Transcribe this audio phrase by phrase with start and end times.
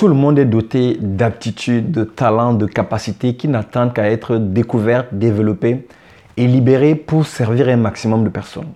[0.00, 5.08] Tout le monde est doté d'aptitudes, de talents, de capacités qui n'attendent qu'à être découvertes,
[5.12, 5.86] développées
[6.38, 8.68] et libérées pour servir un maximum de personnes.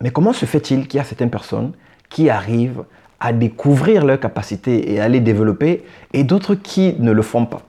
[0.00, 1.72] Mais comment se fait-il qu'il y a certaines personnes
[2.08, 2.84] qui arrivent
[3.20, 7.60] à découvrir leurs capacités et à les développer et d'autres qui ne le font pas?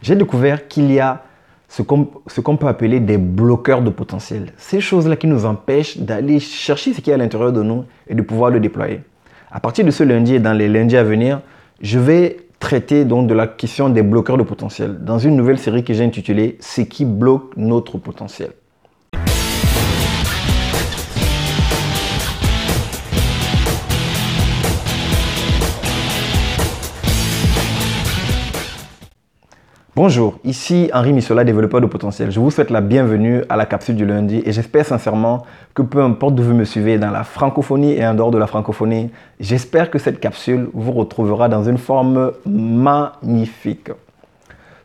[0.00, 1.24] J'ai découvert qu'il y a
[1.68, 4.54] ce qu'on peut appeler des bloqueurs de potentiel.
[4.56, 8.14] Ces choses-là qui nous empêchent d'aller chercher ce qui est à l'intérieur de nous et
[8.14, 9.02] de pouvoir le déployer.
[9.50, 11.42] À partir de ce lundi et dans les lundis à venir,
[11.82, 15.84] je vais traiter donc de la question des bloqueurs de potentiel dans une nouvelle série
[15.84, 18.50] que j'ai intitulée Ce qui bloque notre potentiel.
[29.96, 32.30] Bonjour, ici Henri Missola, développeur de potentiel.
[32.30, 36.02] Je vous souhaite la bienvenue à la capsule du lundi et j'espère sincèrement que peu
[36.02, 39.10] importe d'où vous me suivez, dans la francophonie et en dehors de la francophonie,
[39.40, 43.90] j'espère que cette capsule vous retrouvera dans une forme magnifique.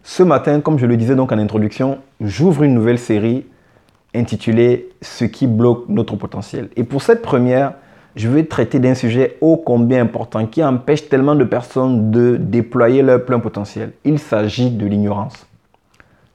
[0.01, 3.45] Ce matin, comme je le disais donc en introduction, j'ouvre une nouvelle série
[4.15, 6.69] intitulée Ce qui bloque notre potentiel.
[6.77, 7.73] Et pour cette première,
[8.15, 13.01] je vais traiter d'un sujet ô combien important qui empêche tellement de personnes de déployer
[13.01, 13.93] leur plein potentiel.
[14.03, 15.45] Il s'agit de l'ignorance.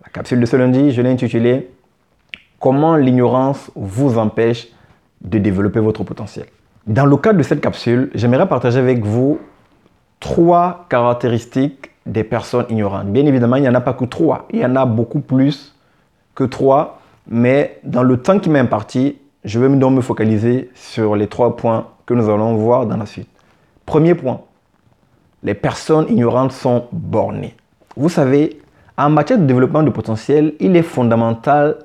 [0.04, 1.70] La capsule de ce lundi, je l'ai intitulée
[2.58, 4.68] Comment l'ignorance vous empêche
[5.20, 6.46] de développer votre potentiel?
[6.86, 9.38] Dans le cadre de cette capsule, j'aimerais partager avec vous
[10.20, 13.08] trois caractéristiques des personnes ignorantes.
[13.08, 15.74] Bien évidemment, il n'y en a pas que trois, il y en a beaucoup plus
[16.34, 21.14] que trois, mais dans le temps qui m'est imparti, je vais donc me focaliser sur
[21.14, 23.28] les trois points que nous allons voir dans la suite.
[23.86, 24.40] Premier point,
[25.44, 27.54] les personnes ignorantes sont bornées.
[27.96, 28.60] Vous savez,
[28.98, 31.78] en matière de développement de potentiel, il est fondamental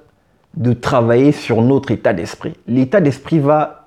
[0.55, 2.53] de travailler sur notre état d'esprit.
[2.67, 3.85] L'état d'esprit va,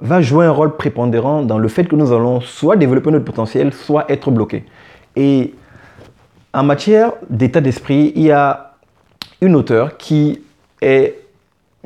[0.00, 3.72] va jouer un rôle prépondérant dans le fait que nous allons soit développer notre potentiel,
[3.72, 4.66] soit être bloqués.
[5.16, 5.54] Et
[6.52, 8.74] en matière d'état d'esprit, il y a
[9.40, 10.42] une auteure qui
[10.82, 11.25] est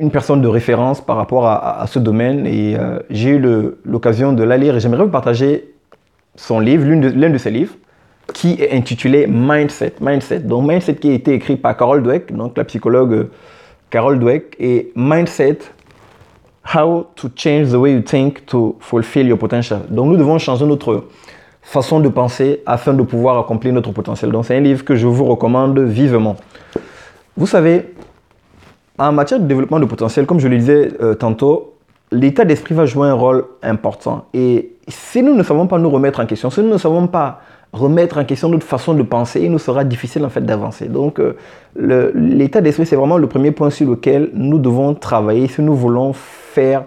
[0.01, 3.41] une personne de référence par rapport à, ce domaine et euh, j'ai eu
[3.85, 5.75] l'occasion de la lire et j'aimerais vous partager
[6.35, 7.75] son livre, l'un de, ses livres,
[8.33, 9.93] qui est intitulé Mindset.
[10.01, 10.39] Mindset.
[10.39, 13.31] Donc Mindset qui a été écrit par Carol Dweck, donc la psychologue euh,
[13.91, 15.59] Carol Dweck, et Mindset,
[16.75, 19.81] How to change the way you think to fulfill your potential.
[19.89, 21.05] Donc nous devons changer notre
[21.61, 24.31] façon de penser afin de pouvoir accomplir notre potentiel.
[24.31, 26.37] Donc c'est un livre que je vous recommande vivement.
[27.35, 27.93] Vous savez,
[29.07, 31.73] en matière de développement de potentiel, comme je le disais euh, tantôt,
[32.11, 34.25] l'état d'esprit va jouer un rôle important.
[34.33, 37.41] Et si nous ne savons pas nous remettre en question, si nous ne savons pas
[37.73, 40.87] remettre en question notre façon de penser, il nous sera difficile en fait d'avancer.
[40.87, 41.33] Donc euh,
[42.13, 46.13] l'état d'esprit, c'est vraiment le premier point sur lequel nous devons travailler si nous voulons
[46.13, 46.83] faire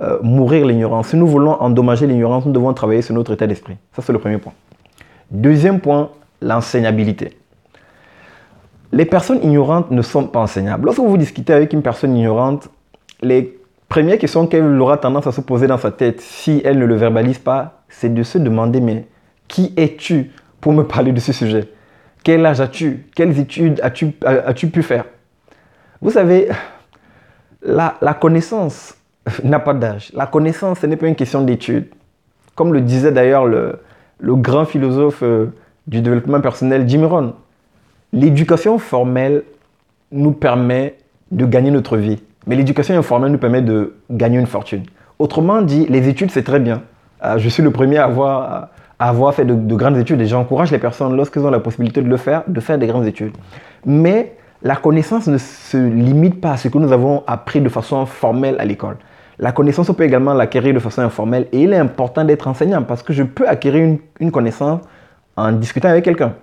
[0.00, 1.08] euh, mourir l'ignorance.
[1.08, 3.76] Si nous voulons endommager l'ignorance, nous devons travailler sur notre état d'esprit.
[3.94, 4.52] Ça, c'est le premier point.
[5.30, 6.08] Deuxième point,
[6.40, 7.36] l'enseignabilité.
[8.92, 10.84] Les personnes ignorantes ne sont pas enseignables.
[10.84, 12.68] Lorsque vous discutez avec une personne ignorante,
[13.22, 13.58] les
[13.88, 16.96] premières questions qu'elle aura tendance à se poser dans sa tête, si elle ne le
[16.96, 19.06] verbalise pas, c'est de se demander, mais
[19.48, 20.30] qui es-tu
[20.60, 21.68] pour me parler de ce sujet?
[22.22, 23.06] Quel âge as-tu?
[23.14, 25.04] Quelles études as-tu as pu faire?
[26.02, 26.48] Vous savez,
[27.62, 28.94] la, connaissance
[29.42, 30.10] n'a pas d'âge.
[30.14, 31.88] La connaissance, ce n'est pas une question d'études.
[32.54, 33.78] Comme le disait d'ailleurs le,
[34.20, 35.46] le, grand philosophe euh,
[35.86, 37.32] du développement personnel, Jim Rohn,
[38.14, 39.42] L'éducation formelle
[40.10, 40.96] nous permet
[41.30, 44.82] de gagner notre vie, mais l'éducation informelle nous permet de gagner une fortune.
[45.18, 46.82] Autrement dit, les études, c'est très bien.
[47.24, 48.68] Euh, je suis le premier à avoir,
[48.98, 52.18] avoir fait de, grandes études et j'encourage les personnes, lorsqu'elles ont la possibilité de le
[52.18, 53.32] faire, de faire des grandes études.
[53.86, 58.04] Mais la connaissance ne se limite pas à ce que nous avons appris de façon
[58.04, 58.98] formelle à l'école.
[59.38, 62.82] La connaissance, on peut également l'acquérir de façon informelle et il est important d'être enseignant
[62.82, 64.82] parce que je peux acquérir une connaissance
[65.34, 66.34] en discutant avec quelqu'un.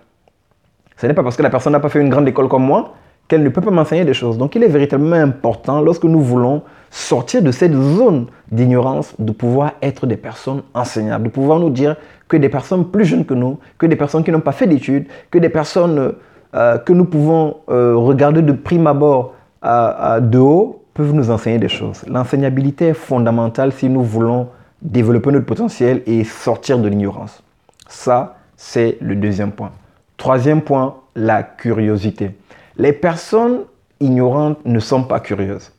[0.99, 2.93] Ce n'est pas parce que la personne n'a pas fait une grande école comme moi
[3.29, 4.37] qu'elle ne peut pas m'enseigner des choses.
[4.37, 9.73] Donc il est véritablement important, lorsque nous voulons sortir de cette zone d'ignorance, de pouvoir
[9.81, 11.95] être des personnes enseignables, de pouvoir nous dire
[12.27, 15.05] que des personnes plus jeunes que nous, que des personnes qui n'ont pas fait d'études,
[15.31, 16.15] que des personnes
[16.55, 21.69] euh, que nous pouvons euh, regarder de prime abord de haut, peuvent nous enseigner des
[21.69, 22.03] choses.
[22.07, 24.47] L'enseignabilité est fondamentale si nous voulons
[24.81, 27.43] développer notre potentiel et sortir de l'ignorance.
[27.87, 29.71] Ça, c'est le deuxième point.
[30.19, 32.31] Troisième point, la curiosité.
[32.75, 33.61] Les personnes
[34.01, 35.71] ignorantes ne sont pas curieuses.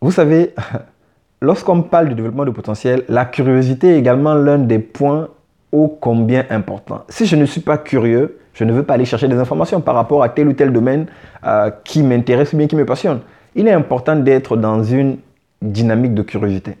[0.00, 0.52] Vous savez,
[1.40, 5.28] lorsqu'on parle du développement de potentiel, la curiosité est également l'un des points
[5.70, 7.04] ô combien important.
[7.08, 9.94] Si je ne suis pas curieux, je ne veux pas aller chercher des informations par
[9.94, 11.06] rapport à tel ou tel domaine
[11.46, 13.20] euh, qui m'intéresse ou bien qui me passionne.
[13.54, 15.18] Il est important d'être dans une
[15.62, 16.78] dynamique de curiosité.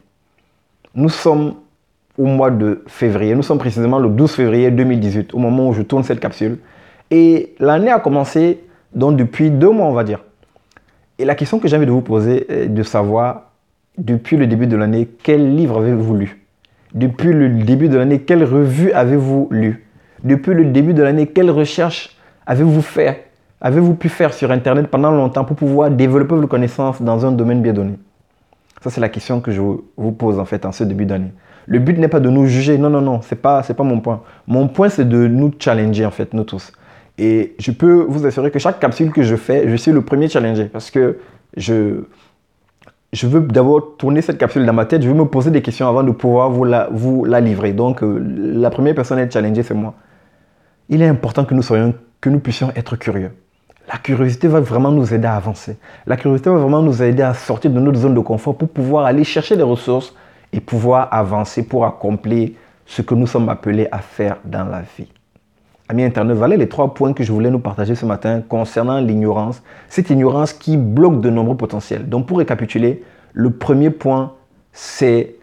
[0.96, 1.54] Nous sommes
[2.18, 3.34] au mois de février.
[3.34, 6.58] Nous sommes précisément le 12 février 2018, au moment où je tourne cette capsule.
[7.10, 8.64] Et l'année a commencé
[8.94, 10.24] donc depuis deux mois, on va dire.
[11.18, 13.50] Et la question que j'ai envie de vous poser est de savoir,
[13.98, 16.46] depuis le début de l'année, quel livre avez-vous lu?
[16.94, 19.86] Depuis le début de l'année, quelle revue avez-vous lu?
[20.22, 22.16] Depuis le début de l'année, quelle recherche
[22.46, 23.26] avez-vous fait?
[23.60, 27.62] Avez-vous pu faire sur Internet pendant longtemps pour pouvoir développer vos connaissances dans un domaine
[27.62, 27.94] bien donné?
[28.82, 31.32] Ça, c'est la question que je vous pose en fait en ce début d'année.
[31.66, 34.00] Le but n'est pas de nous juger, non, non, non, ce n'est pas, pas mon
[34.00, 34.22] point.
[34.46, 36.72] Mon point, c'est de nous challenger en fait, nous tous.
[37.18, 40.28] Et je peux vous assurer que chaque capsule que je fais, je suis le premier
[40.28, 41.18] challenger parce que
[41.56, 42.02] je,
[43.12, 45.88] je veux d'abord tourner cette capsule dans ma tête, je veux me poser des questions
[45.88, 47.72] avant de pouvoir vous la, vous la livrer.
[47.72, 49.94] Donc, euh, la première personne à être challengée, c'est moi.
[50.88, 53.30] Il est important que nous, soyons, que nous puissions être curieux.
[53.88, 55.76] La curiosité va vraiment nous aider à avancer.
[56.06, 59.04] La curiosité va vraiment nous aider à sortir de notre zone de confort pour pouvoir
[59.04, 60.14] aller chercher des ressources
[60.54, 62.50] et pouvoir avancer pour accomplir
[62.86, 65.08] ce que nous sommes appelés à faire dans la vie.
[65.88, 69.62] Amis internautes, voilà les trois points que je voulais nous partager ce matin concernant l'ignorance.
[69.88, 72.08] Cette ignorance qui bloque de nombreux potentiels.
[72.08, 73.02] Donc pour récapituler,
[73.32, 74.32] le premier point,
[74.72, 75.34] c'est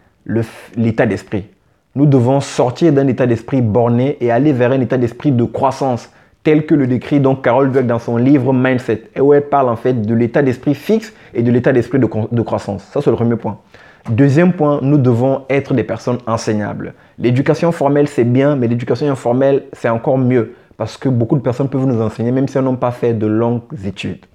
[0.78, 1.46] l'état d'esprit.
[1.94, 6.10] Nous devons sortir d'un état d'esprit borné et aller vers un état d'esprit de croissance,
[6.42, 9.76] tel que le décrit donc Carol Dweck dans son livre Mindset, où elle parle en
[9.76, 12.84] fait de l'état d'esprit fixe et de l'état d'esprit de, de croissance.
[12.94, 13.60] Ça, c'est le premier point.
[14.10, 16.96] Deuxième point, nous devons être des personnes enseignables.
[17.20, 21.70] L'éducation formelle, c'est bien, mais l'éducation informelle, c'est encore mieux parce que beaucoup de personnes
[21.70, 24.26] peuvent nous enseigner même si elles n'ont pas fait de longues études.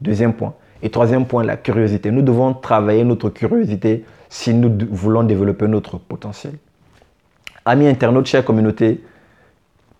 [0.00, 0.54] Deuxième point.
[0.82, 2.10] Et troisième point, la curiosité.
[2.10, 6.54] Nous devons travailler notre curiosité si nous voulons développer notre potentiel.
[7.66, 9.04] Amis internautes, chère communauté,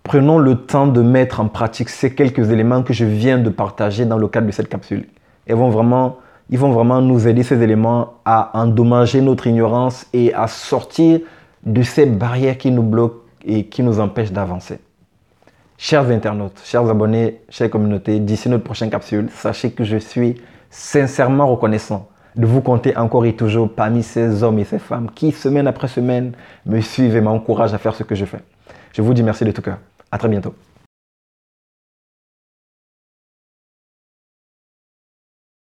[0.03, 4.07] prenons le temps de mettre en pratique ces quelques éléments que je viens de partager
[4.07, 5.07] dans le cadre de cette capsule.
[5.47, 6.17] Ils vont vraiment
[6.51, 11.21] ils vont vraiment nous aider ces éléments à endommager notre ignorance et à sortir
[11.65, 14.81] de ces barrières qui nous bloquent et qui nous empêchent d'avancer.
[15.79, 21.47] Chers internautes, chers abonnés, chères communautés, d'ici notre prochaine capsule, sachez que je suis sincèrement
[21.47, 25.67] reconnaissant de vous compter encore et toujours parmi ces hommes et ces femmes qui, semaine
[25.67, 26.33] après semaine,
[26.67, 28.41] me suivent et m'encouragent à faire ce que je fais.
[28.93, 29.79] Je vous dis merci de tout cœur.
[30.13, 30.55] À très bientôt.